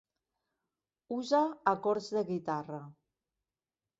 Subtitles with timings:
[1.17, 1.41] Usa
[1.73, 2.83] acords de guitarra.